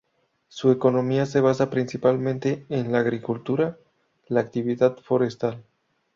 [0.47, 3.77] Su economía se basa principalmente en la agricultura,
[4.29, 5.63] la actividad forestal.